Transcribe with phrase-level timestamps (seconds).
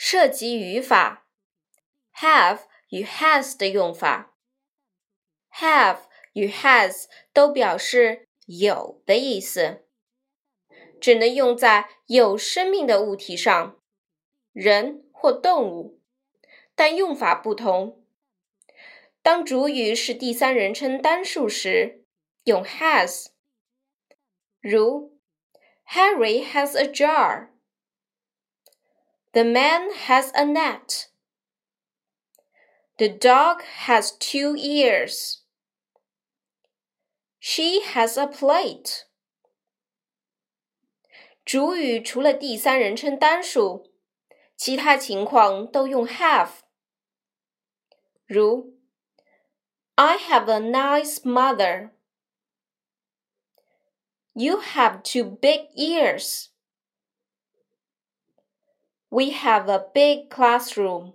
[0.00, 1.26] 涉及语法
[2.14, 4.36] ，have 与 has 的用法。
[5.52, 6.02] have
[6.34, 9.84] 与 has 都表示有的意思，
[11.00, 13.80] 只能用在有生命的物体上，
[14.52, 16.00] 人或动物，
[16.76, 18.04] 但用法不同。
[19.20, 22.04] 当主语是第三人称单数时，
[22.44, 23.30] 用 has，
[24.60, 25.18] 如
[25.88, 27.48] Harry has a jar。
[29.37, 31.07] The man has a net.
[32.97, 35.41] The dog has two ears.
[37.39, 39.05] She has a plate.
[41.43, 43.91] 主语除了第三人称单数，
[44.55, 46.61] 其他情况都用 have。
[48.25, 48.77] 如
[49.95, 51.91] I have a nice mother.
[54.33, 56.49] You have two big ears.
[59.09, 61.13] We have a big classroom.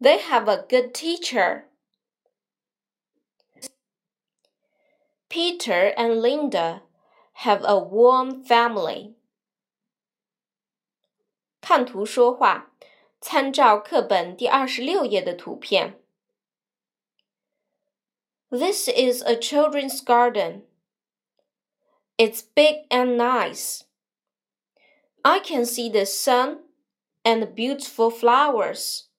[0.00, 1.64] They have a good teacher.
[5.28, 6.82] Peter and Linda
[7.44, 9.14] have a warm family.
[11.60, 12.72] 看图说话，
[13.20, 16.00] 参照课本第二十六页的图片。
[18.48, 20.62] This is a children's garden.
[22.16, 23.82] It's big and nice.
[25.23, 26.59] I can see the sun
[27.23, 29.09] and beautiful flowers.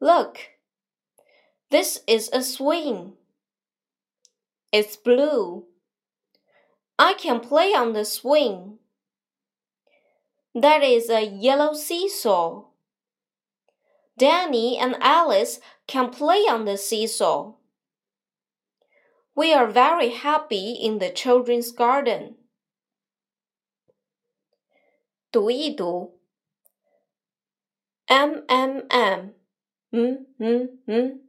[0.00, 0.38] Look,
[1.70, 3.14] this is a swing.
[4.72, 5.64] It's blue.
[6.98, 8.78] I can play on the swing.
[10.54, 12.64] That is a yellow seesaw.
[14.16, 17.54] Danny and Alice can play on the seesaw.
[19.36, 22.34] We are very happy in the children's garden.
[25.31, 26.19] 读一读，
[28.05, 29.33] m m m，
[29.91, 31.27] 嗯嗯嗯，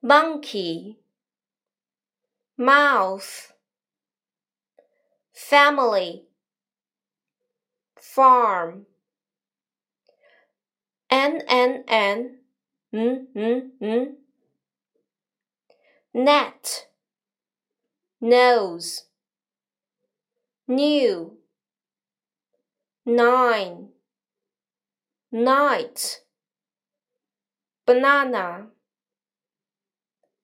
[0.00, 1.00] monkey,
[2.56, 3.52] mouth,
[5.34, 6.28] family,
[7.96, 8.86] farm,
[11.08, 12.38] n n n,
[12.93, 14.17] n n n,
[16.13, 16.87] net,
[18.21, 19.05] nose,
[20.67, 21.37] new.
[23.09, 23.87] Nine,
[25.31, 26.23] night,
[27.85, 28.67] banana,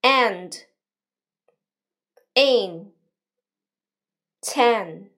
[0.01, 0.65] and,
[2.35, 2.93] in,
[4.41, 5.09] ten.